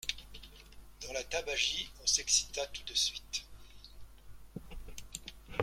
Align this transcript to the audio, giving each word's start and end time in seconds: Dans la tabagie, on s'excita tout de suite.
Dans 1.05 1.13
la 1.13 1.23
tabagie, 1.25 1.91
on 2.01 2.07
s'excita 2.07 2.65
tout 2.73 2.81
de 2.91 2.95
suite. 2.95 3.45